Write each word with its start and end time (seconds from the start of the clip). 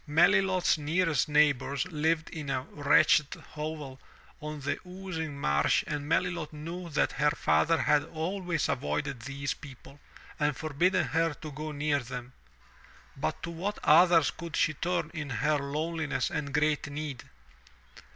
Melilot's 0.07 0.79
nearest 0.79 1.29
neighbors 1.29 1.85
lived 1.91 2.31
in 2.31 2.49
a 2.49 2.63
wretched 2.71 3.35
hovel 3.51 3.99
on 4.41 4.59
the 4.61 4.79
oozing 4.83 5.39
marsh 5.39 5.83
and 5.85 6.09
Melilot 6.09 6.51
knew 6.51 6.89
that 6.89 7.11
her 7.11 7.29
father 7.29 7.79
had 7.83 8.05
always 8.05 8.67
avoided 8.67 9.19
these 9.19 9.53
people, 9.53 9.99
and 10.39 10.57
forbidden 10.57 11.05
her 11.09 11.35
to 11.35 11.51
go 11.51 11.71
near 11.71 11.99
them. 11.99 12.33
But 13.15 13.43
to 13.43 13.51
what 13.51 13.77
others 13.83 14.31
could 14.31 14.55
she 14.55 14.73
turn 14.73 15.11
in 15.13 15.29
her 15.29 15.59
loneliness 15.59 16.31
and 16.31 16.51
great 16.51 16.89
need? 16.89 17.23